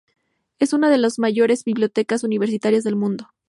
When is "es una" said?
0.57-0.89